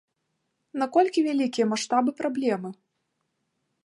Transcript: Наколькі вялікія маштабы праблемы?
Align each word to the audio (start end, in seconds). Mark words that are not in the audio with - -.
Наколькі 0.81 1.23
вялікія 1.27 1.65
маштабы 1.73 2.09
праблемы? 2.21 2.69